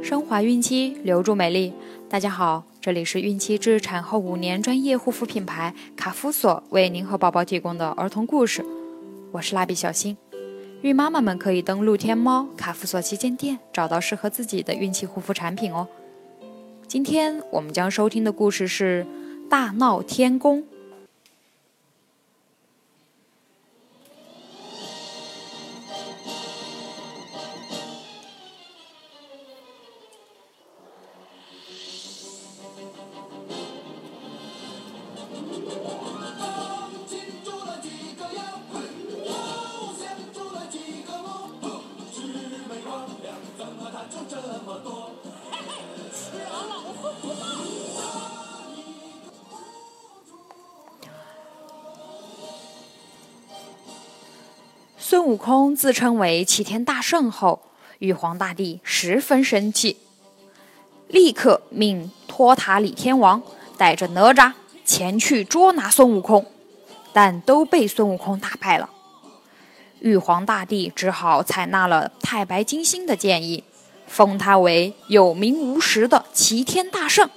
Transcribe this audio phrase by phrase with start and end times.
[0.00, 1.72] 升华孕期，留住美丽。
[2.08, 8.64] 大家好，这里是孕期至产后五年专业护肤品牌卡夫索为您和宝宝提供的儿童故事。
[9.32, 10.16] 我是蜡笔小新。
[10.82, 15.88] 孕妈妈们可以登录天猫卡夫索旗舰店，找到适合自己的孕期护肤产品哦。
[16.86, 19.04] 今天我们将收听的故事是
[19.48, 20.62] 《大闹天宫》。
[55.10, 57.62] 孙悟空自称为齐天大圣后，
[57.98, 59.96] 玉皇大帝十分生气，
[61.06, 63.42] 立刻命托塔李天王
[63.78, 64.52] 带着哪吒
[64.84, 66.44] 前去捉拿孙悟空，
[67.14, 68.90] 但都被孙悟空打败了。
[70.00, 73.64] 玉皇大帝只好采纳了太白金星的建议，
[74.06, 77.30] 封他为有名无实的齐天大圣。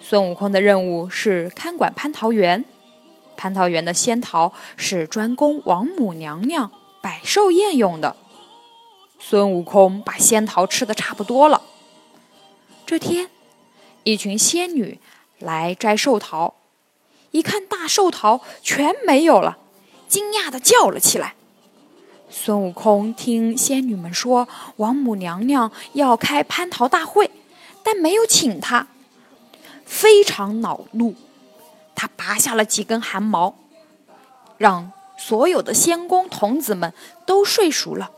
[0.00, 2.64] 孙悟空的任务是看管蟠桃园。
[3.36, 6.70] 蟠桃园的仙桃是专供王母娘娘
[7.02, 8.16] 摆寿宴用的。
[9.18, 11.62] 孙悟空把仙桃吃的差不多了。
[12.86, 13.30] 这天，
[14.02, 15.00] 一群仙女
[15.38, 16.54] 来摘寿桃，
[17.30, 19.56] 一看大寿桃全没有了，
[20.08, 21.34] 惊讶的叫了起来。
[22.28, 27.30] 孙悟空听仙女们说王母娘娘要开蟠桃大会，
[27.82, 28.88] 但没有请他，
[29.84, 31.14] 非常恼怒。
[32.26, 33.54] 拔下了几根汗毛，
[34.56, 36.94] 让所有的仙宫童子们
[37.26, 38.10] 都睡熟了，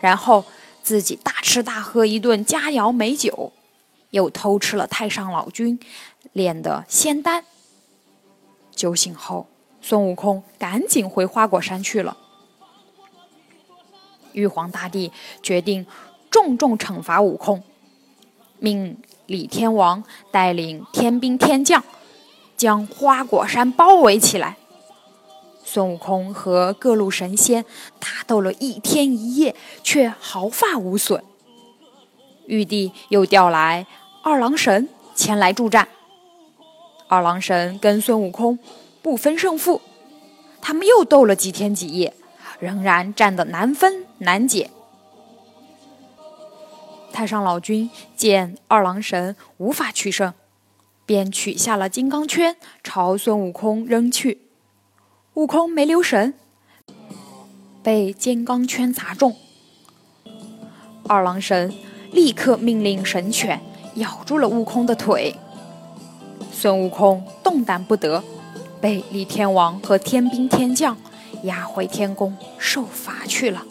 [0.00, 0.44] 然后
[0.82, 3.52] 自己大吃大喝一顿佳肴美酒，
[4.10, 5.78] 又偷吃了太上老君
[6.32, 7.44] 炼的仙丹。
[8.74, 9.46] 酒醒后，
[9.80, 12.16] 孙悟空赶紧回花果山去了。
[14.32, 15.86] 玉皇大帝决定
[16.28, 17.62] 重重惩罚悟空，
[18.58, 21.84] 命李天王带领天兵天将。
[22.58, 24.56] 将花果山包围起来，
[25.64, 27.64] 孙悟空和各路神仙
[28.00, 29.54] 打斗了一天一夜，
[29.84, 31.22] 却毫发无损。
[32.46, 33.86] 玉帝又调来
[34.24, 35.86] 二郎神前来助战，
[37.06, 38.58] 二郎神跟孙悟空
[39.02, 39.80] 不分胜负，
[40.60, 42.12] 他们又斗了几天几夜，
[42.58, 44.70] 仍然战得难分难解。
[47.12, 50.34] 太上老君见二郎神无法取胜。
[51.08, 52.54] 便取下了金刚圈，
[52.84, 54.42] 朝孙悟空扔去。
[55.32, 56.34] 悟空没留神，
[57.82, 59.34] 被金刚圈砸中。
[61.08, 61.72] 二郎神
[62.12, 63.58] 立刻命令神犬
[63.94, 65.34] 咬住了悟空的腿。
[66.52, 68.22] 孙悟空动弹不得，
[68.78, 70.94] 被李天王和天兵天将
[71.44, 73.64] 押回天宫受罚去了。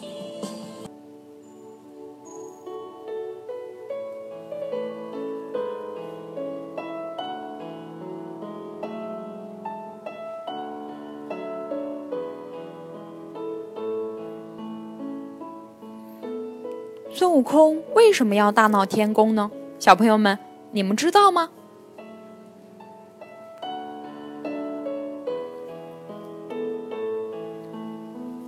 [17.10, 19.50] 孙悟空为什么要大闹天宫呢？
[19.78, 20.38] 小朋友们，
[20.72, 21.48] 你们知道吗？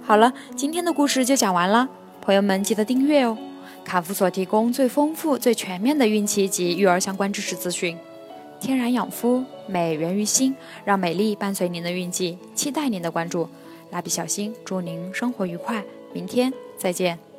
[0.03, 1.89] 好了，今天的故事就讲完了，
[2.21, 3.37] 朋友们记得订阅哦。
[3.85, 7.97] 卡夫所提供最丰富、最全面的孕期及育儿相关知识资讯，
[8.61, 10.55] 天然养肤，美源于心，
[10.85, 13.49] 让美丽伴随您的孕期，期待您的关注。
[13.91, 15.83] 蜡笔小新，祝您生活愉快，
[16.13, 17.30] 明天再见。